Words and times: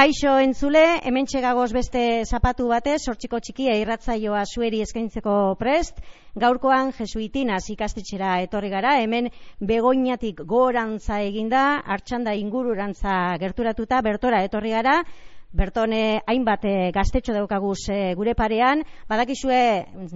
Kaixo 0.00 0.30
entzule, 0.40 0.80
hemen 1.04 1.26
txegagoz 1.28 1.74
beste 1.76 2.02
zapatu 2.24 2.70
batez, 2.70 3.02
sortxiko 3.04 3.36
txikia 3.44 3.74
irratzaioa 3.82 4.46
zueri 4.48 4.78
eskaintzeko 4.80 5.34
prest, 5.60 5.98
gaurkoan 6.40 6.94
jesuitinas 6.96 7.66
ikastetxera 7.74 8.30
etorri 8.46 8.70
gara, 8.72 8.94
hemen 9.02 9.28
begoinatik 9.72 10.40
gorantza 10.54 11.18
eginda, 11.26 11.64
hartxanda 11.84 12.32
ingururantza 12.44 13.18
gerturatuta, 13.44 14.00
bertora 14.08 14.40
etorri 14.48 14.72
gara, 14.78 14.96
Bertone 15.50 16.20
hainbat 16.30 16.62
e, 16.62 16.72
gaztetxo 16.94 17.34
daukaguz 17.34 17.88
e, 17.90 18.14
gure 18.14 18.36
parean, 18.38 18.84
badakizue 19.10 19.56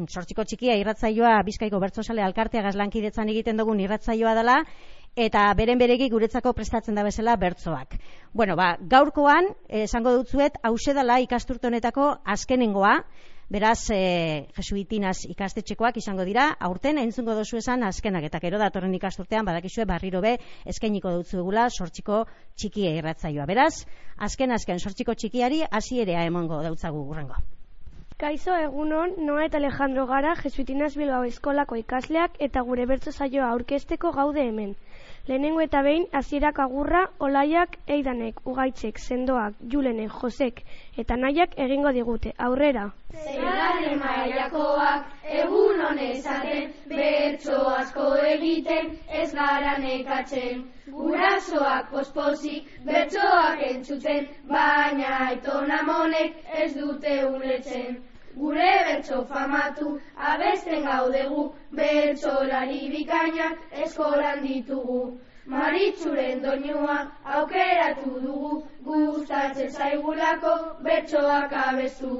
sortxiko 0.06 0.44
txikia 0.46 0.76
irratzaioa 0.78 1.40
Bizkaiko 1.42 1.80
Bertzosale 1.82 2.22
Alkartea 2.22 2.62
gazlankidetzan 2.62 3.32
egiten 3.32 3.58
dugun 3.58 3.82
irratzaioa 3.82 4.36
dela, 4.38 4.60
eta 5.16 5.46
beren 5.54 5.78
beregi 5.78 6.08
guretzako 6.10 6.52
prestatzen 6.52 6.94
da 6.94 7.04
bezala 7.06 7.36
bertzoak. 7.36 7.98
Bueno, 8.32 8.56
ba, 8.56 8.76
gaurkoan, 8.80 9.52
eh, 9.68 9.84
esango 9.84 10.12
dutzuet, 10.16 10.58
hause 10.62 10.94
dela 10.94 11.20
ikasturtonetako 11.20 12.10
azkenengoa, 12.24 13.04
beraz, 13.48 13.90
e, 13.92 14.48
jesuitinaz 14.56 15.24
ikastetxekoak 15.28 15.98
izango 16.00 16.24
dira, 16.24 16.48
aurten 16.58 16.98
entzungo 16.98 17.34
dozu 17.36 17.58
esan 17.60 17.84
azkenak, 17.84 18.24
eta 18.30 18.40
gero 18.40 18.58
datorren 18.58 18.94
ikasturtean, 18.94 19.44
badakizue, 19.44 19.84
barriro 19.84 20.22
be, 20.24 20.38
eskainiko 20.64 21.12
dutzu 21.18 21.38
egula, 21.42 21.68
sortxiko 21.70 22.24
txikia 22.56 22.94
irratzaioa. 22.98 23.46
Beraz, 23.46 23.84
azken 24.16 24.56
azken 24.56 24.80
sortxiko 24.80 25.14
txikiari, 25.14 25.62
hasierea 25.70 26.24
emongo 26.24 26.62
dautzagu 26.62 27.04
gurrengo. 27.04 27.36
Kaixo 28.16 28.54
egunon, 28.54 29.16
Noa 29.26 29.44
eta 29.48 29.58
Alejandro 29.58 30.06
gara, 30.06 30.36
Jesuitinas 30.38 30.94
Bilbao 30.96 31.24
eskolako 31.26 31.76
ikasleak 31.80 32.36
eta 32.46 32.62
gure 32.62 32.86
bertso 32.86 33.12
saioa 33.12 33.48
aurkesteko 33.50 34.12
gaude 34.14 34.44
hemen. 34.48 34.76
Lehenengo 35.26 35.62
eta 35.64 35.80
behin, 35.80 36.02
hasierak 36.12 36.58
agurra, 36.62 36.98
olaiak, 37.26 37.78
eidanek, 37.94 38.42
ugaitzek, 38.52 38.98
sendoak, 39.00 39.54
julenek, 39.74 40.10
josek, 40.20 40.60
eta 41.00 41.16
nahiak 41.16 41.54
egingo 41.66 41.92
digute. 41.96 42.34
Aurrera! 42.46 42.82
Zeran 43.22 43.86
emaiakoak, 43.92 45.08
egun 45.38 45.80
honezaten, 45.86 46.68
bertso 46.92 47.62
asko 47.78 48.10
egiten, 48.34 48.92
ez 49.22 49.30
gara 49.40 49.78
nekatzen. 49.86 50.66
Gurasoak 50.92 51.88
pospozik, 51.96 52.68
bertsoak 52.84 53.64
entzuten, 53.70 54.28
baina 54.52 55.18
aitona 55.30 55.80
monek 55.88 56.36
ez 56.64 56.74
dute 56.76 57.22
uletzen. 57.30 58.02
Gure 58.36 58.70
bertso 58.86 59.24
famatu, 59.30 60.00
abesten 60.30 60.84
gaudegu, 60.88 61.44
bertsolari 61.80 62.80
bikainak 62.94 63.58
eskolan 63.84 64.42
ditugu. 64.46 65.00
Maritzuren 65.46 66.42
doinua 66.42 66.96
aukeratu 67.38 68.20
dugu, 68.26 68.52
gustatzen 68.90 69.70
zaigulako 69.70 70.54
bertsoak 70.88 71.52
abestu. 71.66 72.14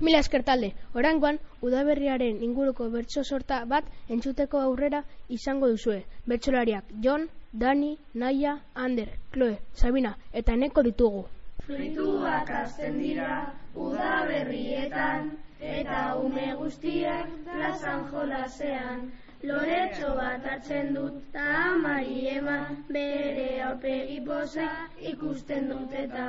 Mila 0.00 0.18
esker 0.18 0.42
talde, 0.42 0.72
orangoan, 0.98 1.38
udaberriaren 1.62 2.42
inguruko 2.42 2.88
bertso 2.90 3.22
sorta 3.22 3.60
bat 3.72 3.86
entzuteko 4.16 4.58
aurrera 4.60 5.04
izango 5.36 5.68
duzue. 5.70 6.00
Bertsolariak 6.26 6.88
Jon, 7.04 7.28
Dani, 7.52 7.96
Naia, 8.14 8.58
Ander, 8.74 9.12
Chloe, 9.32 9.58
Sabina 9.72 10.16
eta 10.32 10.56
neko 10.56 10.82
ditugu. 10.82 11.24
Frituak 11.66 12.50
azten 12.50 12.98
dira 12.98 13.36
udaberrietan 13.74 15.30
eta 15.60 16.00
ume 16.22 16.48
guztiak 16.62 17.30
plazan 17.44 18.08
jolasean. 18.10 19.06
Loretxo 19.44 20.10
bat 20.18 20.44
hartzen 20.50 20.90
dut 20.96 21.22
eta 21.28 21.46
amari 21.68 22.26
eman 22.32 22.82
bere 22.88 23.48
aurpegi 23.68 24.18
posa 24.26 24.68
ikusten 25.12 25.70
dut 25.70 25.94
eta 26.02 26.26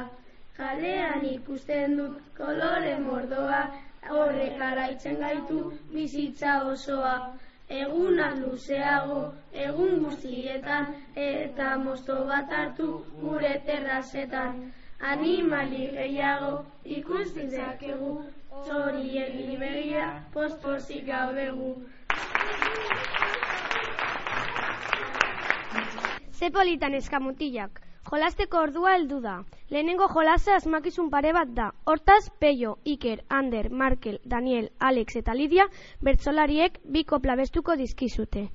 Jalean 0.58 1.26
ikusten 1.28 1.98
dut 1.98 2.20
kolore 2.38 2.94
mordoa, 3.06 3.58
horrek 4.18 4.62
araitzen 4.68 5.18
gaitu 5.24 5.58
bizitza 5.94 6.54
osoa. 6.74 7.16
Eguna 7.80 8.28
luzeago, 8.40 9.20
egun 9.66 9.96
guztietan, 10.04 10.92
eta 11.26 11.72
mosto 11.84 12.16
bat 12.30 12.52
hartu 12.60 12.88
gure 13.22 13.52
terrazetan. 13.70 14.60
Animali 15.14 15.88
gehiago 15.98 16.52
ikusten 17.00 17.50
zakegu, 17.52 18.12
zori 18.68 19.18
egin 19.24 19.58
begia, 19.66 20.06
pospozik 20.38 21.04
gaudegu. 21.10 21.74
Zepolitan 26.40 26.94
eskamutillak. 27.02 27.85
Jolasteko 28.10 28.60
ordua 28.62 28.92
heldu 28.96 29.20
da. 29.22 29.36
Lehenengo 29.74 30.08
jolasa 30.14 30.56
asmakizun 30.60 31.10
pare 31.10 31.32
bat 31.34 31.54
da. 31.60 31.72
Hortaz, 31.90 32.30
Peio, 32.40 32.76
Iker, 32.86 33.24
Ander, 33.30 33.72
Markel, 33.72 34.20
Daniel, 34.34 34.70
Alex 34.80 35.16
eta 35.22 35.34
Lidia 35.34 35.66
bertzolariek 36.02 36.78
biko 36.98 37.20
plabestuko 37.20 37.76
dizkizute. 37.82 38.46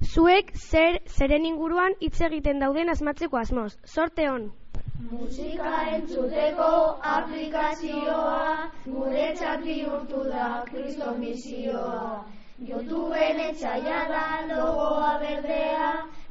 Zuek 0.00 0.54
zer 0.56 1.02
zeren 1.18 1.44
inguruan 1.44 1.98
hitz 2.00 2.20
egiten 2.30 2.64
dauden 2.64 2.88
asmatzeko 2.88 3.36
asmoz. 3.42 3.74
Sorte 3.84 4.28
hon! 4.30 4.48
Musika 5.10 5.74
entzuteko 5.96 6.72
aplikazioa 7.10 8.70
gure 8.86 9.30
txapi 9.36 9.76
urtu 9.92 10.24
da 10.32 10.48
kriston 10.70 11.20
misioa. 11.20 12.24
Youtubeen 12.60 13.38
etxaia 13.40 14.00
da 14.10 14.24
logoa 14.48 15.14
berdea, 15.22 15.86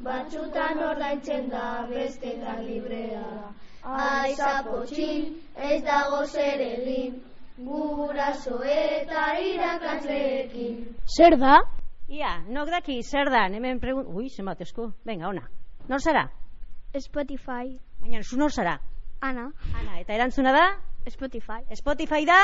batxutan 0.06 0.84
ordaintzen 0.90 1.50
da 1.50 1.88
beste 1.90 2.36
da 2.44 2.54
librea. 2.62 3.50
Aiza 3.82 4.52
potxin, 4.68 5.32
ez 5.56 5.80
dago 5.88 6.20
zer 6.28 6.62
egin, 6.68 7.18
guraso 7.66 8.60
eta 8.76 9.26
irakasleekin. 9.42 10.86
Zer 11.18 11.40
da? 11.42 11.58
Ia, 12.10 12.36
nok 12.50 12.70
daki, 12.76 13.02
zer 13.02 13.34
da, 13.34 13.48
hemen 13.50 13.82
pregun... 13.82 14.06
Ui, 14.14 14.30
zenbat 14.30 14.62
esko, 14.62 14.92
venga, 15.06 15.30
ona. 15.34 15.50
Nor 15.90 16.02
zara? 16.02 16.28
Spotify. 16.94 17.74
Baina, 18.02 18.22
zu 18.22 18.38
nor 18.38 18.54
zara? 18.54 18.78
Ana. 19.22 19.50
Ana, 19.74 20.00
eta 20.00 20.14
erantzuna 20.14 20.54
da? 20.54 20.66
Spotify. 21.10 21.64
Spotify 21.74 22.26
da? 22.30 22.40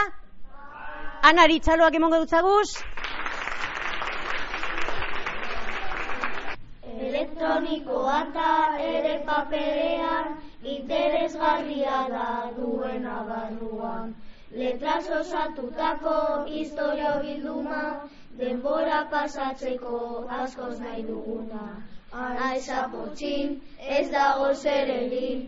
Ana, 1.26 1.46
ritzaloak 1.50 1.98
emongo 1.98 2.26
dutzaguz? 2.26 2.70
Elektronikoa 7.00 8.20
eta 8.28 8.52
ere 8.82 9.16
paperean 9.26 10.36
interesgarria 10.64 11.98
da 12.10 12.30
duena 12.58 13.24
barruan. 13.30 14.14
Letras 14.52 15.10
osatutako 15.20 16.46
historia 16.48 17.18
bilduma 17.22 17.84
denbora 18.40 19.04
pasatzeko 19.12 20.00
askoz 20.40 20.80
nahi 20.80 21.04
duguna. 21.04 21.68
Aiza 22.16 22.88
potxin 22.92 23.60
ez 24.00 24.08
dago 24.12 24.54
zer 24.54 24.92
egin, 24.96 25.42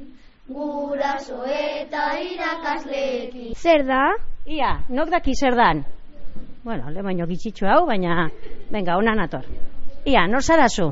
guraso 0.49 1.43
eta 1.47 2.09
irakasleekin. 2.19 3.53
Zer 3.55 3.85
da? 3.87 4.03
Ia, 4.45 4.73
nok 4.89 5.09
daki 5.15 5.35
zer 5.39 5.55
dan? 5.55 5.85
Bueno, 6.63 6.91
le 6.91 7.03
baino 7.03 7.27
gitxitxu 7.27 7.67
hau, 7.67 7.85
baina, 7.87 8.29
venga, 8.71 8.97
ona 8.97 9.15
nator. 9.15 9.47
Ia, 10.05 10.27
nor 10.27 10.43
zara 10.43 10.67
zu? 10.67 10.91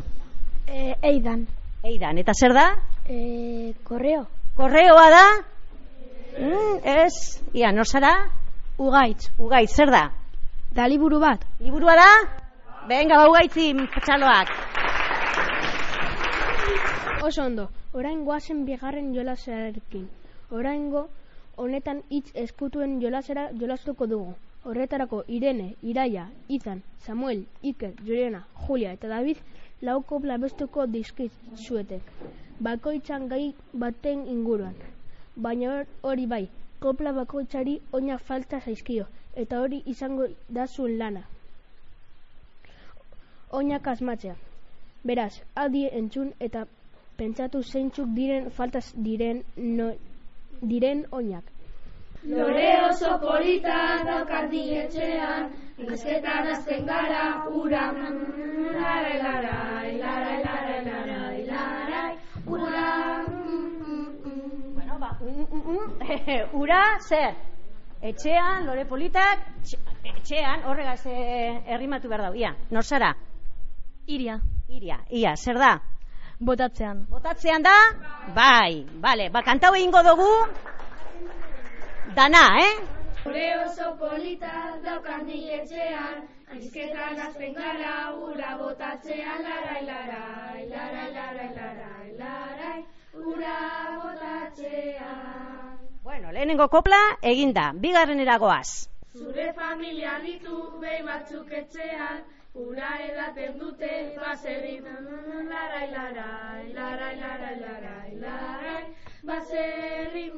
E, 0.68 0.96
eidan. 1.02 1.46
Eidan, 1.84 2.18
eta 2.18 2.34
zer 2.34 2.54
da? 2.54 2.66
E, 3.08 3.74
korreo. 3.84 4.26
Korreoa 4.56 5.10
da? 5.14 5.26
Mm, 6.40 6.80
ez, 6.84 7.42
ia, 7.54 7.72
nor 7.72 7.86
zara? 7.86 8.14
Ugaitz. 8.78 9.30
Ugaitz, 9.40 9.76
zer 9.76 9.92
da? 9.92 10.10
Da 10.76 10.88
liburu 10.88 11.20
bat. 11.20 11.46
Liburua 11.60 11.96
da? 11.96 12.10
Venga, 12.90 13.22
ba, 13.22 13.30
ugaitzi, 13.30 13.72
txaloak. 14.06 14.52
Oso 17.26 17.46
ondo, 17.46 17.70
orain 17.94 18.26
goazen 18.26 18.66
bigarren 18.66 19.14
jolasearekin. 19.16 20.10
Oraingo 20.52 21.08
honetan 21.58 22.04
hitz 22.10 22.30
eskutuen 22.36 23.00
jolasera 23.02 23.48
jolastuko 23.62 24.06
dugu. 24.08 24.36
Horretarako 24.66 25.24
Irene, 25.28 25.76
Iraia, 25.82 26.28
Izan, 26.50 26.82
Samuel, 27.06 27.46
Iker, 27.62 27.94
Joriana, 28.06 28.44
Julia 28.68 28.94
eta 28.94 29.08
David 29.08 29.38
lauko 29.82 30.20
blabestuko 30.20 30.86
dizkit 30.88 31.32
zuetek. 31.56 32.02
Bakoitzan 32.60 33.28
gai 33.28 33.54
baten 33.74 34.28
inguruan. 34.28 34.76
Baina 35.36 35.84
hori 36.04 36.26
bai, 36.26 36.48
kopla 36.80 37.12
bakoitzari 37.14 37.80
oina 37.92 38.18
falta 38.18 38.60
zaizkio, 38.60 39.06
eta 39.36 39.60
hori 39.60 39.82
izango 39.86 40.28
da 40.50 40.68
zuen 40.68 40.98
lana. 41.00 41.24
Oinak 43.52 43.88
asmatzea. 43.88 44.36
Beraz, 45.04 45.42
adi 45.56 45.86
entzun 45.92 46.32
eta 46.40 46.66
pentsatu 47.18 47.62
zeintzuk 47.64 48.08
diren 48.16 48.50
faltaz 48.52 48.86
diren 48.96 49.44
no, 49.58 49.92
diren 50.62 51.06
oinak. 51.12 51.52
Lore 52.26 52.72
oso 52.88 53.20
polita 53.22 53.76
daukat 54.08 54.54
etxean, 54.54 55.52
Izketan 55.76 56.48
azten 56.48 56.86
gara, 56.88 57.44
ura, 57.52 57.92
Bueno, 64.74 65.00
ba, 65.00 65.18
mm, 65.22 65.46
mm, 65.52 65.64
mm, 65.72 66.50
ura, 66.62 67.00
zer? 67.08 67.36
Etxean, 68.02 68.66
lore 68.68 68.86
politak, 68.86 69.40
tx- 69.64 69.80
etxean, 70.04 70.64
horregaz 70.68 71.06
eh, 71.08 71.64
errimatu 71.74 72.10
behar 72.12 72.28
dau. 72.28 72.34
Ia, 72.36 72.52
nor 72.70 72.84
zara? 72.84 73.16
Iria, 74.08 74.40
Iria, 74.70 75.00
ia, 75.10 75.36
zer 75.36 75.58
da? 75.58 75.80
botatzean. 76.40 77.06
Botatzean 77.10 77.64
da? 77.64 77.74
Bai, 78.36 78.86
bale, 79.02 79.30
ba, 79.32 79.42
kantau 79.42 79.74
egingo 79.76 80.02
dugu, 80.04 80.30
dana, 82.14 82.44
eh? 82.60 82.74
Gure 83.26 83.46
oso 83.58 83.86
polita 83.98 84.54
daukan 84.86 85.26
etxean, 85.34 86.28
Aizketan 86.54 87.18
azten 87.26 87.56
gara, 87.58 87.94
ura 88.22 88.52
botatzean, 88.60 89.42
larai, 89.48 89.80
larai, 89.88 90.68
larai, 90.70 91.08
larai, 91.16 91.48
larai, 91.56 92.10
larai, 92.20 92.76
ura 93.32 93.56
botatzean. 94.04 95.74
Bueno, 96.06 96.32
lehenengo 96.38 96.70
kopla 96.70 97.02
eginda, 97.34 97.72
bigarren 97.74 98.22
eragoaz. 98.22 98.70
Zure 99.18 99.50
familia 99.58 100.20
ditu 100.22 100.54
behi 100.86 101.02
batzuk 101.10 101.50
etxean, 101.64 102.22
ura 102.68 102.92
edaten 103.10 103.58
dute 103.58 103.94
baserri 104.22 104.78
larai 104.86 105.90
larai, 105.98 106.64
larai 106.78 107.14
larai 107.26 107.56
larai, 107.66 108.10
larai, 108.22 108.82
baserri 109.26 110.30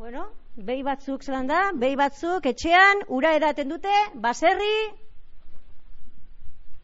Bueno, 0.00 0.28
behi 0.66 0.82
batzuk 0.84 1.24
zelan 1.24 1.48
da, 1.48 1.60
behi 1.76 1.96
batzuk 1.96 2.46
etxean, 2.46 3.04
ura 3.08 3.32
edaten 3.38 3.70
dute, 3.72 3.94
baserri, 4.14 4.74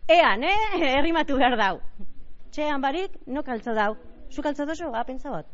ean, 0.08 0.44
eh? 0.44 0.56
Errimatu 0.99 1.37
behar 1.40 1.56
dau. 1.61 1.75
Txean 2.55 2.81
barik, 2.81 3.19
no 3.26 3.43
kaltza 3.44 3.75
dau. 3.76 3.94
Zu 4.31 4.43
kaltza 4.43 4.67
dozu, 4.67 4.90
ga, 4.93 5.05
pentsa 5.05 5.31
bot. 5.31 5.49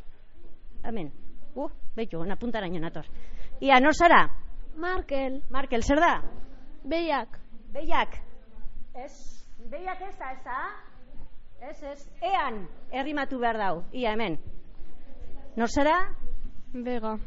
Hemen. 0.85 1.11
Uh, 1.55 1.69
behitu, 1.97 2.21
ona 2.21 2.37
puntaraino 2.37 2.81
nator. 2.81 3.09
Ia, 3.61 3.81
nor 3.81 3.95
zara? 3.95 4.25
Markel, 4.77 5.43
Markel, 5.51 5.83
zer 5.83 6.01
da? 6.01 6.15
behiak, 6.85 7.39
Behiak. 7.73 8.17
Ez, 8.95 9.13
behiak 9.71 10.01
ez 10.03 10.17
da, 10.19 10.33
ez 10.33 10.43
da? 10.45 10.59
Ez, 11.71 11.83
ez. 11.93 12.01
Ean, 12.21 12.67
errimatu 12.91 13.39
behar 13.41 13.59
dau. 13.61 13.85
Ia, 13.93 14.13
hemen. 14.13 14.39
Nor 15.57 15.71
zara? 15.71 15.97
bega, 16.73 17.19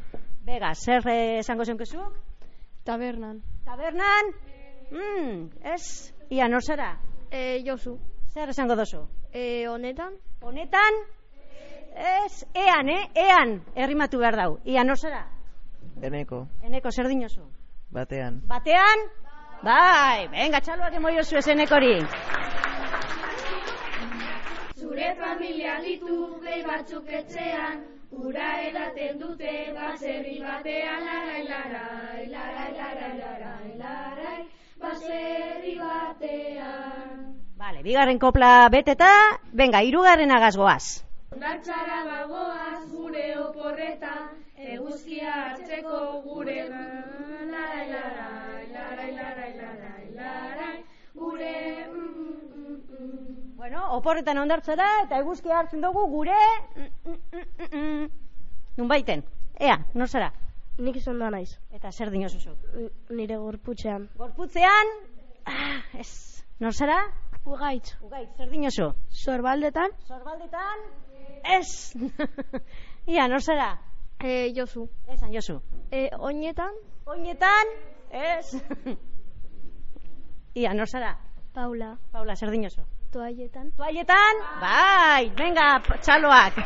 Bega, 0.45 0.73
zer 0.75 1.07
eh, 1.09 1.39
esango 1.39 1.65
zenkezu? 1.65 2.01
tabernan. 2.85 3.41
Tabernan? 3.65 4.27
Mm, 4.91 5.49
ez. 5.73 6.13
Ia, 6.29 6.47
nor 6.47 6.61
zara? 6.61 6.91
E, 7.31 7.63
Josu, 7.65 7.97
Zer 8.33 8.49
esango 8.49 8.75
dozu? 8.75 9.07
e, 9.33 9.67
honetan, 9.67 10.13
Honetan? 10.41 10.93
Ez, 11.95 12.45
ean, 12.53 12.89
eh? 12.89 13.09
Ean, 13.15 13.63
errimatu 13.75 14.19
behar 14.19 14.35
dau. 14.35 14.59
Ia, 14.65 14.83
nor 14.83 14.97
zara? 14.97 15.23
Eneko, 16.01 16.45
Eneko, 16.61 16.91
zer 16.91 17.07
dinozu? 17.07 17.47
batean. 17.91 18.41
Batean? 18.47 19.05
Bai, 19.63 20.27
venga, 20.29 20.59
txaloak 20.61 20.93
emoio 20.99 21.23
zu 21.23 21.37
esenekori. 21.39 21.95
Zure 24.95 25.15
familia 25.19 25.73
ditu 25.83 26.17
behi 26.43 26.61
batzuk 26.63 27.09
etxean, 27.17 27.81
ura 28.27 28.45
edaten 28.67 29.17
dute 29.19 29.55
baserri 29.79 30.37
batean, 30.45 31.09
larai 31.09 31.41
larai, 31.49 32.21
larai 32.35 32.69
larai 32.77 33.09
larai, 33.23 33.73
larai, 33.81 34.37
baserri 34.85 35.73
batean. 35.97 37.35
Vale, 37.59 37.83
bigarren 37.89 38.21
kopla 38.23 38.53
beteta, 38.77 39.11
venga, 39.63 39.83
irugarren 39.83 40.31
agazgoaz. 40.37 41.03
Ondartxara 41.35 41.99
bagoaz 42.13 42.79
gure 42.95 43.27
oporretan, 43.49 44.31
eguzkia 44.77 45.35
hartzeko 45.49 46.05
gure 46.31 46.61
larai 46.79 47.91
larai, 47.99 48.65
larai 48.79 49.11
larai 49.19 49.51
larai, 49.59 50.07
larai, 50.23 50.75
gure 51.19 51.51
mm, 51.51 51.91
mm, 51.91 51.99
mm. 51.99 52.04
Bueno, 53.65 53.81
oporretan 53.97 54.37
ondartzara 54.37 54.85
eta 55.07 55.17
eguzki 55.23 55.49
hartzen 55.49 55.81
dugu 55.81 56.03
gure... 56.11 56.35
mm, 56.75 56.89
mm, 57.09 57.15
mm, 57.33 57.77
mm. 57.77 58.09
Nun 58.77 58.87
baiten, 58.91 59.23
ea, 59.57 59.79
nor 59.97 60.05
zara? 60.07 60.27
nik 60.77 60.99
izan 60.99 61.17
da 61.17 61.31
naiz, 61.33 61.55
Eta 61.73 61.89
zer 61.91 62.11
dinozuzu? 62.13 62.53
nire 63.17 63.39
gorputzean. 63.41 64.05
Gorputzean, 64.19 64.91
ah, 65.49 65.81
ez, 65.97 66.43
nor 66.61 66.77
zara? 66.77 66.99
Ugaitz, 67.45 67.95
Ugait, 68.05 68.29
zer 68.37 68.51
dinozu? 68.53 68.91
sorbaldetan, 69.09 69.97
Sorbaldetan, 70.05 70.85
ez. 71.57 71.95
Ia, 73.15 73.25
nor 73.27 73.41
zara? 73.41 73.71
e, 74.21 74.51
Josu, 74.55 74.85
Esan, 75.07 75.33
Josu. 75.33 75.57
e, 75.89 76.11
oinetan, 76.19 76.77
Oinetan, 77.07 77.73
ez. 78.11 78.61
Ia, 80.61 80.73
nor 80.77 80.85
zara? 80.87 81.15
Paula, 81.55 81.95
Paula, 82.11 82.35
zer 82.35 82.51
dinozu? 82.53 82.85
Toaietan, 83.11 83.71
Toaietan? 83.77 84.41
Bai, 84.61 85.29
venga, 85.37 85.67
txaloak. 86.05 86.57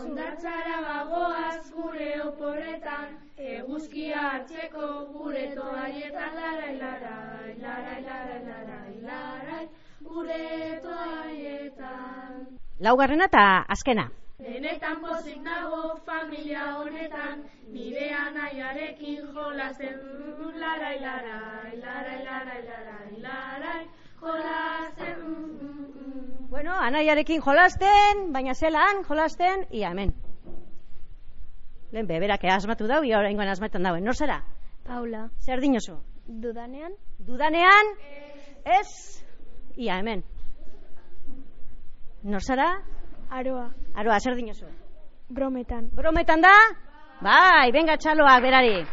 Ondartzara 0.00 0.76
bagoaz 0.86 1.70
gure 1.76 2.10
oporretan, 2.26 3.16
eguzkia 3.54 4.22
hartzeko 4.30 4.86
gure 5.16 5.46
toaietan 5.56 6.38
larai 6.40 6.74
larai, 6.78 7.52
larai 7.64 8.00
larai 8.08 8.40
larai, 8.48 8.94
larai, 9.10 9.66
gure 10.08 10.46
toaietan. 10.86 12.40
Laugarrena 12.88 13.30
eta 13.32 13.44
azkena. 13.76 14.08
Benetan 14.40 15.00
pozik 15.04 15.40
nago 15.44 15.80
familia 16.06 16.62
honetan, 16.80 17.42
nire 17.72 18.06
anaiarekin 18.24 19.26
jolasten 19.34 19.98
larai 20.60 20.96
larai, 21.00 21.76
larai 21.82 22.18
larai 22.24 22.62
larai, 22.70 23.20
larai, 23.26 23.82
jolasten 24.20 25.18
Bueno, 26.50 26.72
anaiarekin 26.74 27.40
jolasten, 27.42 28.32
baina 28.32 28.54
zelan 28.54 29.04
jolasten, 29.08 29.66
ia 29.70 29.90
hemen. 29.90 30.10
Lehen 31.92 32.06
beberak 32.06 32.44
asmatu 32.44 32.86
dau, 32.88 33.02
ia 33.04 33.18
oraingoan 33.18 33.48
asmatan 33.48 33.82
dauen. 33.82 34.04
Nor 34.04 34.14
zara? 34.14 34.42
Paula, 34.86 35.28
Zer 35.38 35.60
dinozu? 35.60 35.96
dudanean, 36.26 36.92
Dudanean? 37.18 37.86
Ez? 38.64 39.22
Ia 39.76 39.96
hemen. 39.98 40.22
Nor 42.22 42.42
zara? 42.42 42.82
aroa, 43.30 43.70
Aroa, 43.94 44.20
zer 44.20 44.34
dinozu? 44.36 44.66
brometan, 45.28 45.88
Brometan 45.94 46.40
da? 46.42 46.52
Bai, 47.22 47.70
venga 47.72 47.96
txaloak 47.96 48.42
berari. 48.42 48.84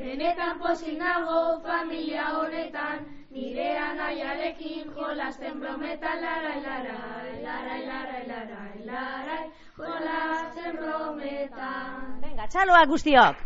Benetan 0.00 0.58
pozik 0.64 0.94
nago 0.98 1.40
familia 1.64 2.22
honetan, 2.36 3.02
nire 3.34 3.66
anaiarekin 3.78 4.88
jolasten 4.96 5.60
brometan 5.60 6.22
larai 6.24 6.56
larai, 6.64 7.34
larai 7.44 7.82
larai 7.90 8.22
larai, 8.30 8.78
larai, 8.88 9.44
jolasten 9.76 10.80
brometan. 10.84 12.24
Venga, 12.24 12.48
txaloak 12.56 12.88
guztiok. 12.94 13.44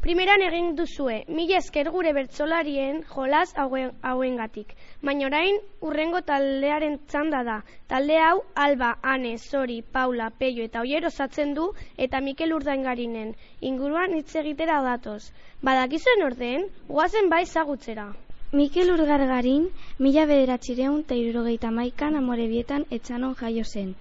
Primeran 0.00 0.40
egin 0.40 0.68
duzue, 0.76 1.14
mila 1.28 1.58
esker 1.58 1.90
gure 1.94 2.14
bertsolarien 2.16 3.02
jolas 3.08 3.50
hauen, 3.62 3.90
hauengatik. 4.10 4.70
Baina 5.04 5.26
orain 5.28 5.58
urrengo 5.88 6.22
taldearen 6.30 6.96
txanda 7.10 7.42
da. 7.48 7.56
Talde 7.90 8.16
hau 8.16 8.38
Alba, 8.64 8.94
Ane, 9.02 9.34
Zori, 9.36 9.76
Paula, 9.82 10.30
Peio 10.38 10.64
eta 10.64 10.80
Oier 10.86 11.04
osatzen 11.10 11.52
du 11.58 11.68
eta 12.06 12.22
Mikel 12.24 12.56
Urdaingarinen 12.56 13.36
inguruan 13.60 14.16
hitz 14.16 14.32
egitera 14.40 14.80
datoz. 14.88 15.20
Badakizuen 15.60 16.24
orden, 16.30 16.66
guazen 16.88 17.28
bai 17.28 17.44
zagutzera. 17.44 18.08
Mikel 18.56 18.96
Urgargarin, 18.96 19.68
mila 19.98 20.24
bederatxireun 20.32 21.04
eta 21.04 21.22
irurogeita 21.26 21.76
maikan 21.82 22.16
amorebietan 22.24 22.88
etxanon 22.90 23.36
jaio 23.44 23.68
zen. 23.68 23.94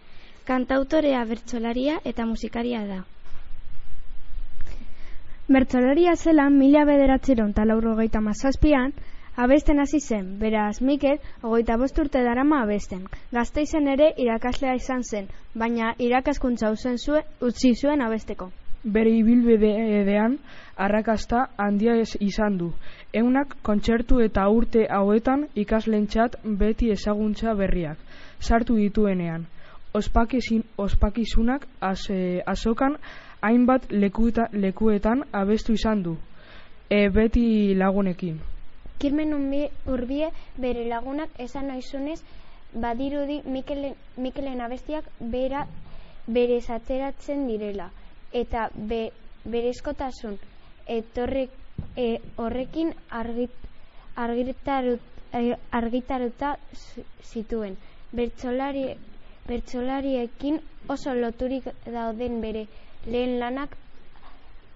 Kantautorea 0.48 1.28
bertsolaria 1.36 2.00
eta 2.06 2.26
musikaria 2.26 2.88
da. 2.88 3.04
Bertsolaria 5.50 6.12
zela 6.16 6.44
mila 6.54 6.84
bederatzeron 6.86 7.56
eta 7.56 7.64
laurogeita 7.66 8.20
mazazpian, 8.22 8.92
abesten 9.36 9.80
hasi 9.82 10.00
zen, 10.00 10.28
beraz 10.38 10.82
Mikel 10.82 11.18
ogeita 11.42 11.78
bost 11.82 11.98
urte 11.98 12.22
darama 12.22 12.60
abesten. 12.62 13.08
Gazteizen 13.34 13.88
ere 13.90 14.12
irakaslea 14.26 14.76
izan 14.78 15.02
zen, 15.02 15.26
baina 15.56 15.96
irakaskuntza 15.98 16.70
uzen 16.76 17.00
zuen, 17.02 17.26
utzi 17.42 17.72
zuen 17.74 18.06
abesteko. 18.06 18.52
Bere 18.84 19.10
ibilbidean 19.10 20.38
arrakasta 20.78 21.48
handia 21.58 21.96
ez 21.98 22.12
izan 22.20 22.60
du. 22.60 22.70
Eunak 23.24 23.56
kontzertu 23.64 24.22
eta 24.22 24.46
urte 24.54 24.86
hauetan 25.00 25.48
ikaslentzat 25.56 26.38
beti 26.62 26.92
ezaguntza 26.94 27.58
berriak 27.58 27.98
sartu 28.40 28.76
dituenean. 28.76 29.48
ospakizunak 30.78 31.66
az, 31.80 32.10
e, 32.10 32.42
azokan 32.46 32.98
hainbat 33.42 33.92
lekueta, 33.92 34.50
lekuetan 34.52 35.24
abestu 35.32 35.74
izan 35.74 36.04
du, 36.04 36.18
e, 36.90 37.10
beti 37.10 37.76
lagunekin. 37.76 38.40
Kirmen 39.00 39.34
urbie 39.88 40.30
bere 40.58 40.86
lagunak 40.90 41.30
esan 41.40 41.68
naizunez, 41.68 42.20
badirudi 42.74 43.42
Mikelen, 43.46 43.96
Mikelen 44.18 44.62
abestiak 44.62 45.06
bera 45.20 45.66
bere 46.28 46.60
ateratzen 46.68 47.48
direla. 47.48 47.90
Eta 48.34 48.70
be, 48.76 49.10
berezkotasun 49.46 50.38
etorrek, 50.88 51.50
e, 51.96 52.20
horrekin 52.38 52.92
argit, 53.10 53.56
argitarut, 54.16 55.00
e, 55.34 55.56
argitaruta 55.72 56.58
zi- 56.74 57.06
zituen. 57.24 57.78
Bertsolari, 58.12 58.86
bertsolariekin 59.48 60.60
oso 60.90 61.14
loturik 61.16 61.66
dauden 61.86 62.42
bere 62.42 62.68
lehen 63.12 63.40
lanak 63.40 63.76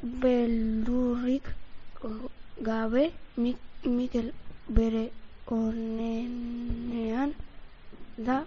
beldurrik 0.04 1.46
gabe 2.60 3.10
Mik 3.36 3.56
Mikel 3.84 4.32
bere 4.68 5.10
onenean 5.46 7.32
da 8.18 8.44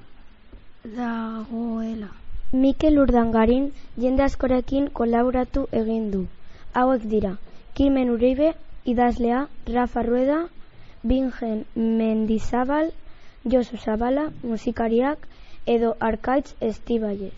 dagoela. 0.83 2.09
Mikel 2.53 2.99
Urdangarin 2.99 3.65
jende 3.97 4.23
askorekin 4.23 4.87
kolaboratu 4.99 5.65
egin 5.81 6.11
du. 6.11 6.21
Hauek 6.73 7.03
dira, 7.09 7.33
Kirmen 7.73 8.09
Uribe, 8.09 8.53
idazlea, 8.85 9.47
Rafa 9.67 10.03
Rueda, 10.03 10.39
Bingen 11.03 11.65
Mendizabal, 11.75 12.91
Josu 13.45 13.77
Zabala, 13.77 14.31
musikariak, 14.43 15.27
edo 15.65 15.95
Arkaitz 15.99 16.55
Estibaiez. 16.61 17.33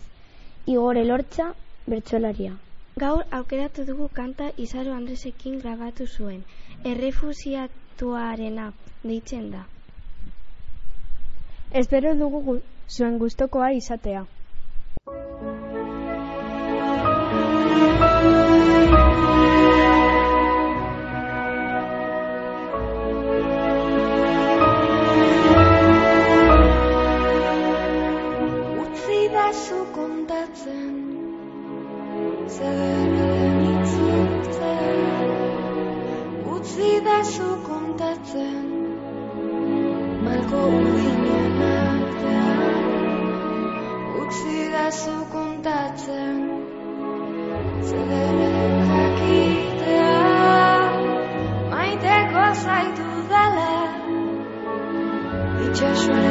Igor 0.66 0.96
Elortza, 0.96 1.54
bertsolaria. 1.86 2.52
Gaur 3.00 3.22
aukeratu 3.38 3.84
dugu 3.90 4.06
kanta 4.18 4.46
Izaro 4.64 4.92
Andresekin 4.96 5.58
grabatu 5.64 6.06
zuen. 6.16 6.40
Errefusiatuarena 6.92 8.66
deitzen 9.04 9.50
da. 9.54 9.62
Espero 11.82 12.14
dugu 12.24 12.40
gu- 12.50 12.60
zuen 12.96 13.18
gustokoa 13.24 13.70
izatea. 13.80 14.24
Zu 45.62 45.70
kontatzen 45.70 46.48
Zerren 47.82 48.38
jakitea 48.90 50.14
Maiteko 51.70 52.44
zaitu 52.64 53.08
dala 53.30 53.72
Itxasuaren 55.66 56.29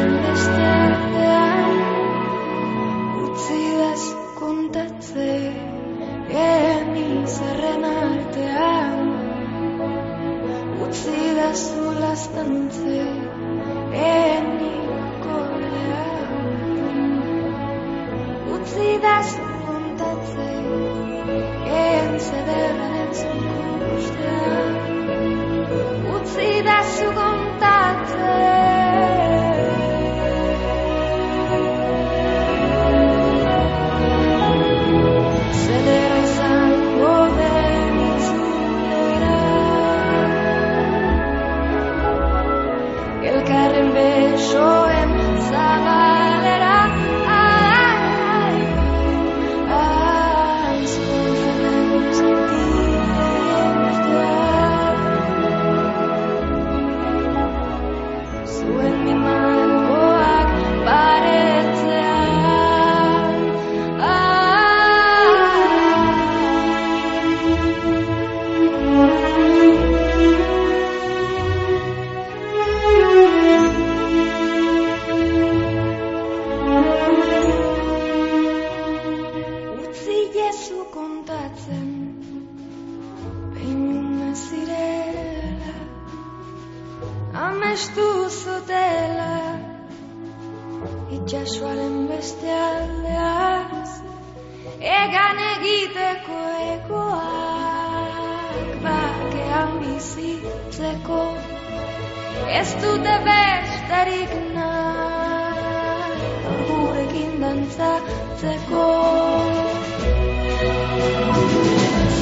Ez 102.60 102.72
dute 102.82 103.16
besterik 103.26 104.32
nahi. 104.56 106.32
Gurekin 106.68 107.32
dantzatzeko. 107.44 108.88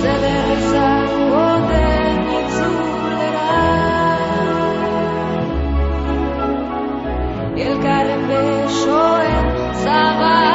Zeder 0.02 0.52
izango 0.58 1.46
den 1.72 2.22
itzulera. 2.40 3.62
Elkarren 7.68 8.28
besoen 8.34 9.56
zabalera 9.86 10.47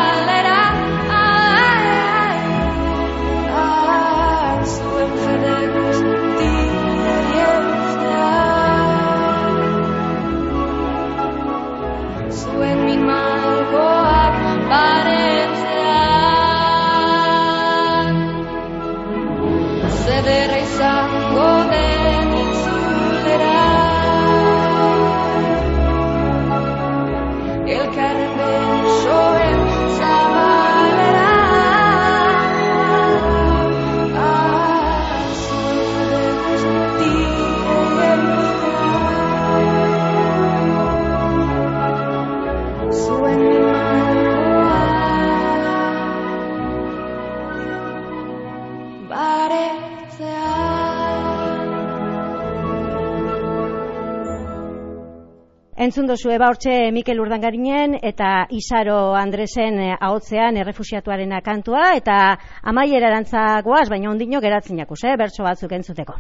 Entzun 55.93 56.07
dozu 56.09 56.31
eba 56.33 56.47
hortxe 56.49 56.73
Mikel 56.97 57.19
Urdangarinen 57.21 57.99
eta 58.01 58.47
Isaro 58.57 59.13
Andresen 59.13 59.75
eh, 59.79 59.91
ahotzean 60.01 60.57
errefusiatuaren 60.57 61.35
kantua 61.45 61.83
eta 61.99 62.15
amaiera 62.63 63.11
erantzagoaz, 63.11 63.91
baina 63.93 64.09
ondino 64.11 64.41
geratzen 64.41 64.79
jakuz, 64.81 65.03
eh, 65.05 65.13
bertso 65.21 65.45
batzuk 65.45 65.73
entzuteko. 65.77 66.15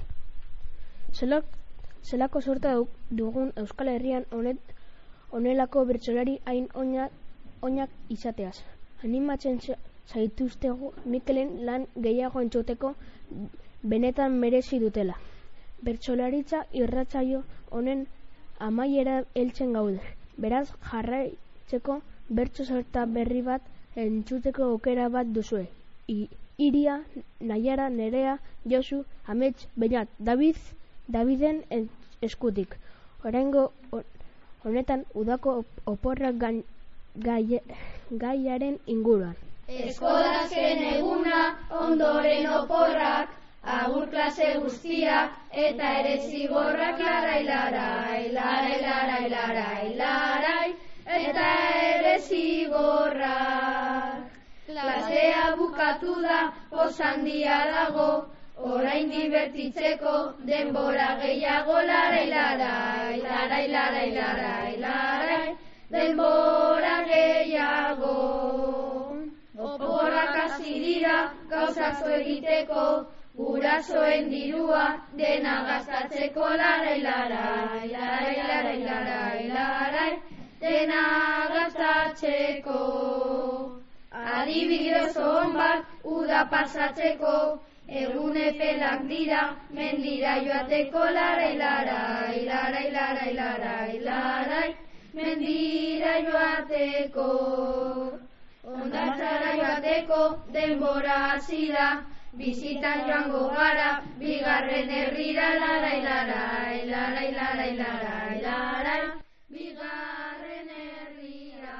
Zelak, 1.17 1.47
zelako 2.05 2.43
sorta 2.43 2.75
du- 2.75 2.88
dugun 3.11 3.50
Euskal 3.57 3.88
Herrian 3.95 4.26
honet, 4.31 4.59
honelako 5.31 5.87
bertsolari 5.88 6.37
hain 6.45 6.69
oinak, 6.75 7.11
oinak 7.62 7.88
izateaz. 8.11 8.59
Animatzen 9.02 9.59
za- 9.61 9.79
zaituztegu 10.12 10.93
Mikelen 11.07 11.64
lan 11.64 11.87
gehiago 11.97 12.43
entzuteko 12.45 12.93
benetan 13.83 14.37
merezi 14.38 14.79
dutela. 14.85 15.17
Bertsolaritza 15.83 16.67
irratzaio 16.73 17.45
honen 17.71 18.05
amaiera 18.59 19.25
heltzen 19.35 19.73
gaude. 19.73 20.01
Beraz, 20.37 20.69
jarraitzeko 20.91 22.01
bertso 22.29 22.65
sorta 22.65 23.05
berri 23.07 23.43
bat 23.43 23.63
entzuteko 23.97 24.63
aukera 24.65 25.09
bat 25.09 25.27
duzue. 25.27 25.67
I, 26.09 26.29
Iria, 26.59 27.03
Naiara, 27.41 27.89
Nerea, 27.91 28.39
Josu, 28.65 29.05
Amets, 29.27 29.67
Beñat, 29.77 30.09
David, 30.19 30.57
Daviden 31.09 31.65
en- 31.71 31.91
eskutik. 32.21 32.77
Oraingo 33.25 33.73
ho- 33.91 34.05
honetan 34.65 35.05
udako 35.15 35.59
op- 35.63 35.81
oporrak 35.85 36.37
gain, 36.39 36.65
gai, 37.15 37.61
gaiaren 38.11 38.79
inguruan. 38.87 39.35
Eskolazken 39.69 40.83
eguna, 40.95 41.59
ondoren 41.71 42.47
oporrak, 42.51 43.29
agur 43.64 44.07
klase 44.11 44.59
guztiak, 44.61 45.31
eta 45.53 45.98
ere 46.01 46.18
zigorrak 46.18 46.98
larai 46.98 47.44
larai, 47.44 48.33
larai 48.33 48.81
larai 48.83 49.29
larai 49.31 49.96
larai, 49.96 50.75
eta 51.07 51.46
ere 51.94 52.18
zigorrak. 52.18 54.18
Klasea 54.66 55.55
bukatu 55.57 56.22
da, 56.22 56.53
osandia 56.72 57.66
dago, 57.70 58.27
orain 58.59 59.11
divertitzeko, 59.11 60.35
denbora 60.44 61.18
gehiago 61.22 61.83
larai 61.87 62.27
larai, 62.31 63.22
larai 63.22 63.68
larai 63.68 64.11
larai 64.18 64.77
larai, 64.81 65.57
denbora 65.90 67.05
gehiago. 67.07 68.18
Oporrak 69.62 70.37
hasi 70.37 70.81
dira 70.81 71.31
gauzatzo 71.48 72.09
egiteko, 72.18 73.07
gurasoen 73.37 74.29
dirua 74.31 74.85
dena 75.16 75.55
gastatzeko 75.68 76.49
larai 76.61 77.01
larai, 77.03 77.88
larai 77.92 78.37
larai 78.51 78.79
larai 78.88 79.49
larai, 79.49 80.12
dena 80.61 81.03
gastatzeko. 81.55 82.81
Adibide 84.12 85.01
oso 85.01 85.29
on 85.40 85.55
bat 85.55 85.85
uda 86.05 86.45
pasatzeko, 86.53 87.37
egun 88.03 88.37
epelak 88.37 89.09
dira 89.09 89.42
mendira 89.79 90.35
joateko 90.45 91.05
larai 91.16 91.55
larai, 91.57 92.45
larai 92.51 92.87
larai 92.99 93.33
larai 93.40 93.99
larai, 94.09 94.68
mendira 95.14 96.14
joateko. 96.29 97.29
Ondartzara 98.62 99.57
joateko 99.61 100.21
denbora 100.53 101.16
hasi 101.31 101.66
da, 101.73 101.88
bizitan 102.33 103.05
joango 103.07 103.49
gara, 103.53 104.03
bigarren 104.18 104.90
herrira 104.90 105.49
larai 105.61 105.99
larai, 106.05 106.79
larai 106.88 107.29
larai 107.37 107.73
larai 107.77 108.37
larai, 108.40 109.01
bigarren 109.53 110.71
herrira. 110.77 111.75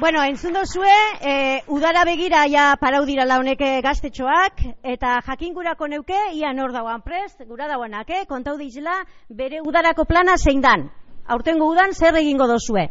Bueno, 0.00 0.24
entzun 0.24 0.54
dozue, 0.58 0.96
e, 1.20 1.62
udara 1.68 2.02
begira 2.04 2.46
ja 2.50 2.72
parau 2.80 3.04
dira 3.06 3.24
launeke 3.24 3.76
gaztetxoak, 3.84 4.64
eta 4.82 5.20
jakingurako 5.28 5.86
neuke, 5.86 6.18
ia 6.34 6.50
nor 6.52 6.72
dauan 6.74 7.04
prest, 7.06 7.44
gura 7.46 7.68
dauanak, 7.70 8.10
eh? 8.10 8.24
kontau 8.26 8.56
dizela, 8.58 9.04
bere 9.28 9.62
udarako 9.62 10.04
plana 10.04 10.34
zein 10.36 10.60
dan. 10.60 10.88
Aurtengo 11.28 11.70
udan 11.70 11.94
zer 11.94 12.18
egingo 12.18 12.48
dozue. 12.50 12.88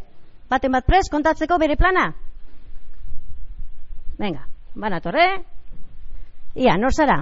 Baten 0.51 0.73
bat 0.75 0.83
prest, 0.85 1.11
kontatzeko 1.11 1.57
bere 1.61 1.77
plana? 1.79 2.09
Venga, 4.19 4.45
banatorre. 4.75 5.27
Ia, 6.59 6.75
nor 6.77 6.91
zara? 6.91 7.21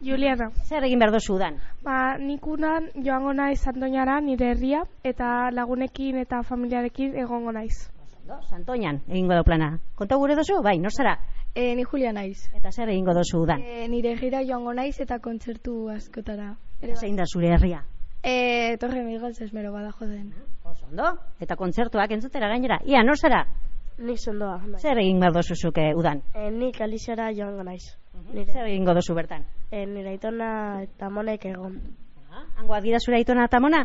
Juliana, 0.00 0.46
Zer 0.64 0.86
egin 0.86 1.00
behar 1.02 1.12
dozu 1.12 1.34
udan? 1.34 1.58
ba, 1.84 2.16
nik 2.16 2.46
unan 2.46 2.86
joango 3.04 3.34
naiz 3.36 3.58
Santoñara 3.60 4.20
nire 4.24 4.52
herria 4.52 4.84
eta 5.04 5.50
lagunekin 5.52 6.16
eta 6.22 6.42
familiarekin 6.42 7.18
egongo 7.18 7.52
naiz. 7.52 7.90
Santoñan 8.48 9.02
egingo 9.08 9.34
dau 9.34 9.44
plana. 9.44 9.80
Kontau 9.98 10.18
gure 10.22 10.36
dozu? 10.38 10.62
Bai, 10.62 10.78
nor 10.78 10.92
zara? 10.94 11.18
E, 11.54 11.74
ni 11.74 11.84
Julia 11.84 12.12
naiz. 12.12 12.48
Eta 12.54 12.70
zer 12.72 12.88
egingo 12.88 13.12
dozu 13.12 13.42
udan? 13.42 13.60
E, 13.60 13.88
nire 13.88 14.14
gira 14.16 14.40
joango 14.46 14.72
naiz 14.72 15.00
eta 15.00 15.18
kontzertu 15.18 15.90
askotara. 15.90 16.54
Zein 16.94 17.16
da 17.16 17.26
zure 17.26 17.50
herria? 17.52 17.82
E, 18.22 18.76
torre 18.78 19.02
migaz 19.02 19.40
esmero 19.42 19.72
bada 19.72 19.90
joden. 19.92 20.32
Oso 20.70 20.86
ondo, 20.86 21.06
eta 21.40 21.56
kontzertuak 21.56 22.12
entzutera 22.14 22.48
gainera. 22.48 22.78
Ia, 22.86 23.02
nor 23.02 23.18
zara? 23.18 23.44
Nik 23.98 24.18
zondoa. 24.18 24.58
bai. 24.64 24.80
Zer 24.80 24.98
egin 25.02 25.18
behar 25.20 25.34
dozu 25.34 25.54
zuke 25.54 25.90
udan? 25.96 26.22
E, 26.34 26.50
nik 26.50 26.80
alizara 26.80 27.30
joango 27.36 27.64
naiz. 27.66 27.82
Zer 28.46 28.66
egingo 28.66 28.94
dozu 28.94 29.14
bertan? 29.14 29.44
E, 29.70 29.84
nire 29.86 30.14
aitona 30.14 30.82
eta 30.82 31.10
monek 31.10 31.44
egon. 31.50 31.74
Hangoa 32.56 32.80
dira 32.80 33.00
zure 33.04 33.18
aitona 33.18 33.44
eta 33.50 33.60
mona? 33.60 33.82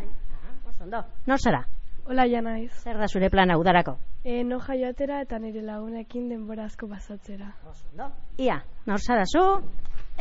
Oso 0.70 0.84
ondo. 0.86 1.02
Nor 1.26 1.42
zara? 1.42 1.66
Hola 2.06 2.28
ja 2.30 2.42
naiz. 2.46 2.72
Zer 2.84 2.98
da 3.02 3.08
zure 3.08 3.30
plana 3.34 3.58
udarako? 3.58 3.98
E, 4.24 4.44
no 4.44 4.60
jaioatera 4.62 5.22
eta 5.26 5.40
nire 5.40 5.64
lagunekin 5.66 6.30
denbora 6.30 6.66
asko 6.70 6.88
pasatzera. 6.88 7.50
Oso 7.68 7.88
ondo. 7.92 8.12
Ia, 8.38 8.62
nor 8.86 9.02
zara 9.02 9.26
zu? 9.26 9.44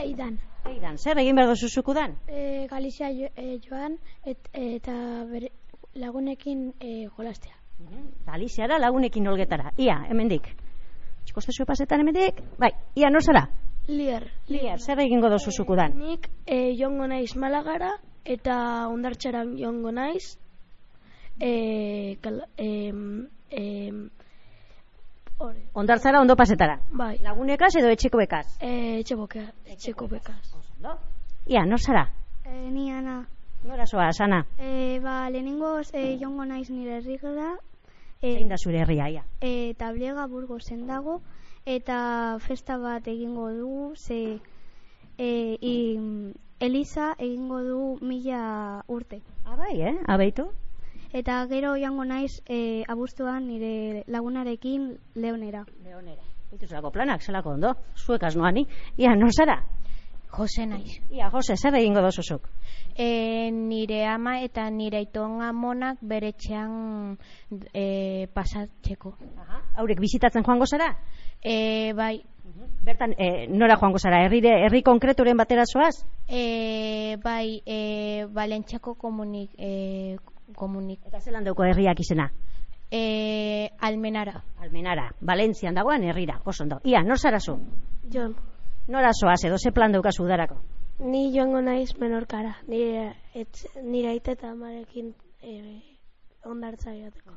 Eidan. 0.01 0.39
Eidan, 0.67 0.97
zer 0.99 1.19
egin 1.21 1.37
behar 1.37 1.51
dozu 1.53 1.69
zuk 1.69 1.89
udan? 1.93 2.17
E, 2.27 2.67
Galizia 2.71 3.11
jo, 3.13 3.29
e, 3.37 3.59
joan 3.63 3.99
et, 4.25 4.49
eta 4.57 4.95
bere, 5.29 5.53
lagunekin 5.95 6.73
e, 6.81 7.09
jolastea. 7.17 7.57
Galiziara 8.27 8.79
lagunekin 8.79 9.29
olgetara. 9.29 9.73
Ia, 9.79 9.99
hemendik. 10.09 10.49
Txikoste 11.25 11.53
zue 11.53 11.67
pasetan 11.67 12.03
hemendik? 12.03 12.41
Bai, 12.59 12.73
ia, 12.95 13.11
nor 13.11 13.23
zara? 13.23 13.47
Lier. 13.89 14.31
Lier, 14.49 14.79
zer 14.81 15.01
egingo 15.05 15.29
dozu 15.29 15.53
zuk 15.53 15.71
udan? 15.75 15.99
Nik 15.99 16.29
e, 16.47 16.75
joango 16.79 17.07
naiz 17.11 17.35
Malagara 17.37 17.93
eta 18.25 18.89
ondartxaran 18.89 19.57
joango 19.59 19.93
naiz. 19.93 20.39
E, 21.41 22.17
kal, 22.23 22.45
e, 22.57 22.69
e. 23.51 23.65
Ondartzara 25.75 26.21
ondo 26.23 26.37
pasetara. 26.37 26.79
Bai. 26.95 27.19
Lagunekaz 27.23 27.75
edo 27.77 27.91
etxeko 27.93 28.23
bekaz? 28.23 28.47
E, 28.63 29.01
etxeko 29.03 30.09
bekaz. 30.09 30.55
Ondo. 30.79 30.97
Ia, 31.51 31.67
nor 31.67 31.83
zara? 31.83 32.07
E, 32.47 32.71
ni 32.71 32.91
ana. 32.93 33.25
Nora 33.65 33.87
zoa, 33.87 34.13
sana? 34.13 34.47
E, 34.59 35.01
ba, 35.01 35.31
lehenengo 35.31 35.81
e, 35.93 36.19
jongo 36.21 36.45
naiz 36.45 36.69
nire 36.71 36.99
herrigara. 36.99 37.55
E, 38.21 38.35
Zein 38.37 38.49
da 38.49 38.57
zure 38.59 38.81
herria, 38.83 39.09
ia? 39.11 39.25
e, 39.41 39.75
tabliega 39.79 40.27
burgozen 40.27 40.87
dago. 40.87 41.21
Eta 41.65 42.37
festa 42.45 42.77
bat 42.77 43.07
egingo 43.09 43.49
dugu, 43.57 43.95
ze 43.97 44.39
e, 45.17 45.29
i, 45.61 45.75
Eliza 46.61 47.15
egingo 47.19 47.63
du 47.65 47.99
mila 48.05 48.85
urte. 48.87 49.23
Abai, 49.45 49.81
eh? 49.81 49.97
Abeitu? 50.09 50.51
Eta 51.13 51.47
gero 51.49 51.77
joango 51.77 52.05
naiz 52.05 52.43
e, 52.47 52.85
abuztuan 52.89 53.47
nire 53.49 54.05
lagunarekin 54.09 54.99
leonera. 55.15 55.65
Leonera. 55.85 56.23
Ituzulako 56.53 56.91
planak, 56.91 57.23
zelako 57.23 57.57
ondo. 57.57 57.73
Zuek 57.97 58.23
asnoani. 58.29 58.67
Ia, 58.99 59.17
nor 59.17 59.33
zara? 59.33 59.63
Jose 60.35 60.67
naiz. 60.67 60.99
Ia, 61.15 61.31
Jose, 61.31 61.57
zer 61.57 61.75
egingo 61.79 62.03
dozuzuk? 62.03 62.49
E, 62.97 63.51
nire 63.55 64.05
ama 64.07 64.41
eta 64.43 64.69
nire 64.71 64.99
aiton 65.03 65.41
amonak 65.43 65.99
bere 66.03 66.33
etxean 66.35 67.17
e, 67.73 68.27
pasatzeko. 68.35 69.15
Aha. 69.45 69.63
Haurek 69.79 70.01
bizitatzen 70.03 70.45
joango 70.47 70.67
zara? 70.67 70.93
E, 71.43 71.93
bai, 71.95 72.17
Bertan, 72.85 73.15
e, 73.17 73.47
nora 73.49 73.79
joango 73.81 73.99
zara? 73.99 74.21
Herrire, 74.27 74.53
herri 74.67 74.83
konkreturen 74.83 75.37
batera 75.37 75.65
zoaz? 75.65 76.05
e, 76.29 77.17
bai, 77.23 77.63
e, 77.65 78.27
balentxako 78.33 78.95
komunik, 79.01 79.51
e, 79.59 80.17
komunik. 80.55 81.01
Eta 81.09 81.21
zelan 81.21 81.45
dauko 81.45 81.65
herriak 81.65 82.01
izena? 82.01 82.31
E, 82.91 83.71
almenara. 83.81 84.43
Almenara, 84.61 85.09
Valentzian 85.21 85.75
dagoen 85.75 86.05
herrira, 86.05 86.41
oso 86.45 86.63
ondo. 86.65 86.81
Ia, 86.85 87.03
nor 87.03 87.19
zara 87.19 87.41
zu? 87.41 87.57
Jon. 88.13 88.37
Nora 88.87 89.13
zoaz 89.17 89.41
edo 89.49 89.57
ze 89.59 89.71
plan 89.73 89.93
daukazu 89.93 90.25
udarako? 90.25 90.59
Ni 90.99 91.33
joango 91.33 91.61
naiz 91.65 91.95
menorkara. 91.97 92.57
Nire, 92.69 93.15
etz, 93.35 93.65
nire 93.83 94.11
aita 94.11 94.35
eta 94.37 94.51
amarekin 94.51 95.15
e, 95.41 95.81
ondartza 96.45 96.93
joateko. 96.93 97.33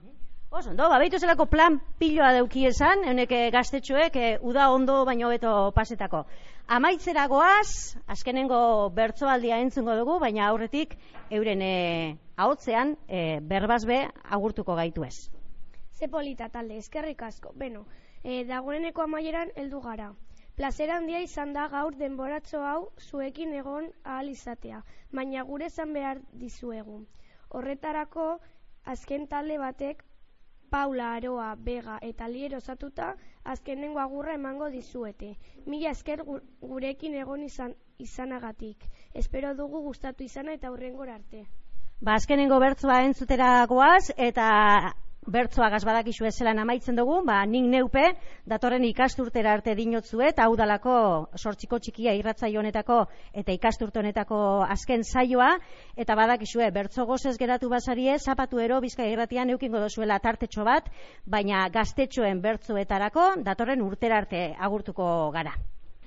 Oso, 0.52 0.72
ondo, 0.72 0.90
babaitu 0.92 1.20
zelako 1.20 1.46
plan 1.52 1.80
piloa 2.00 2.34
dauki 2.36 2.66
esan, 2.68 3.06
eunek 3.08 3.32
eh, 3.32 3.48
gaztetxoek 3.52 4.16
eh, 4.16 4.38
uda 4.42 4.70
ondo 4.72 5.02
baino 5.06 5.32
beto 5.32 5.72
pasetako. 5.76 6.26
Amaitzera 6.68 7.28
goaz, 7.32 7.96
azkenengo 8.08 8.90
bertsoaldia 8.96 9.62
entzungo 9.64 9.96
dugu, 9.96 10.20
baina 10.20 10.48
aurretik 10.50 10.98
euren 11.32 11.64
eh, 11.64 12.16
ahotzean 12.36 12.96
eh, 13.08 13.40
berbazbe 13.42 14.04
agurtuko 14.24 14.76
gaitu 14.76 15.08
ez. 15.08 15.30
Ze 15.96 16.08
polita 16.08 16.50
talde, 16.50 16.78
eskerrik 16.78 17.24
asko. 17.24 17.52
Beno, 17.56 17.86
e, 18.24 18.44
dagoeneko 18.46 19.08
amaieran 19.08 19.52
heldu 19.56 19.80
gara. 19.82 20.12
Plazera 20.58 20.96
handia 20.98 21.20
izan 21.22 21.52
da 21.54 21.67
gaur 21.70 21.96
denboratzo 21.98 22.60
hau 22.65 22.89
zuekin 23.10 23.52
egon 23.60 23.89
ahal 24.04 24.30
izatea, 24.32 24.80
baina 25.13 25.43
gure 25.50 25.67
esan 25.70 25.91
behar 25.93 26.22
dizuegu. 26.43 26.96
Horretarako, 27.60 28.26
azken 28.93 29.28
talde 29.34 29.60
batek 29.62 30.02
Paula, 30.72 31.12
Aroa, 31.20 31.52
Bega 31.67 32.00
eta 32.02 32.28
Lier 32.28 32.56
osatuta 32.58 33.12
azkenengo 33.54 34.00
agurra 34.04 34.34
emango 34.34 34.72
dizuete. 34.74 35.30
Mila 35.65 35.93
esker 35.96 36.24
gu- 36.28 36.41
gurekin 36.62 37.13
egon 37.22 37.43
izan, 37.46 37.76
izanagatik. 38.00 38.84
Espero 39.13 39.54
dugu 39.56 39.84
gustatu 39.86 40.24
izana 40.26 40.58
eta 40.58 40.72
hurrengora 40.74 41.15
arte. 41.22 41.46
Ba, 42.02 42.15
azkenengo 42.17 42.58
bertzoa 42.60 43.04
entzutera 43.06 43.52
goaz, 43.70 44.10
eta 44.17 44.50
bertzoa 45.28 45.70
gazbadakizu 45.70 46.26
ezelan 46.30 46.60
amaitzen 46.63 46.96
dugu, 46.96 47.20
ba, 47.28 47.42
nik 47.46 47.68
neupe, 47.68 48.04
datorren 48.48 48.86
ikasturtera 48.88 49.54
arte 49.58 49.76
dinotzuet, 49.76 50.40
hau 50.40 50.56
dalako 50.56 50.98
sortxiko 51.36 51.80
txikia 51.84 52.16
irratzaio 52.18 52.62
honetako 52.62 53.04
eta 53.34 53.56
ikasturte 53.56 54.00
honetako 54.00 54.40
azken 54.63 55.04
saioa, 55.04 55.54
eta 55.96 56.16
badakizue, 56.16 56.72
bertzo 56.72 57.06
gozez 57.06 57.38
geratu 57.38 57.70
basarie, 57.70 58.18
zapatu 58.20 58.63
ero 58.63 58.80
bizkai 58.82 59.12
irratian 59.12 59.52
eukingo 59.56 59.84
dozuela 59.84 60.20
tartetxo 60.24 60.63
bat, 60.63 60.88
baina 61.26 61.68
gaztetxoen 61.70 62.42
bertzoetarako 62.42 63.34
datorren 63.44 63.84
urtera 63.84 64.24
arte 64.24 64.54
agurtuko 64.58 65.32
gara. 65.36 65.58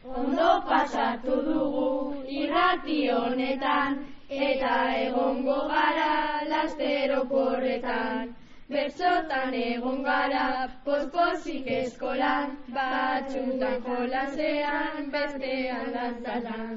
Ondo 0.00 0.52
pasatu 0.68 1.42
dugu 1.44 1.88
irrati 2.24 3.02
honetan 3.12 3.98
eta 4.30 4.76
egongo 5.02 5.59
gara 5.68 6.40
lastero 6.48 7.24
porretan. 7.28 8.39
Bertzotan 8.70 9.54
egon 9.59 10.02
gara 10.06 10.42
pospozik 10.85 11.68
eskolan, 11.76 12.52
batxutan 12.74 13.80
jolasean, 13.87 15.09
bestean 15.14 15.88
dantzatan. 15.96 16.76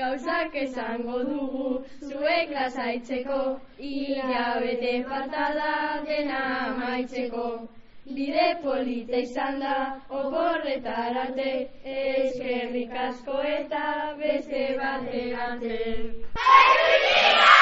Gauzak 0.00 0.56
esango 0.62 1.20
dugu, 1.28 1.68
zuek 2.08 2.50
lasaitzeko, 2.56 3.38
hilabete 3.90 4.94
falta 5.12 5.46
da 5.60 5.76
dena 6.08 6.40
amaitzeko. 6.64 7.46
Bide 8.16 8.48
polita 8.64 9.22
izan 9.28 9.60
da, 9.62 9.76
oporretarate, 10.22 11.52
eskerrik 11.94 12.98
asko 13.06 13.38
eta 13.54 13.86
beste 14.24 14.66
baterate. 14.82 15.78
arte. 16.34 17.57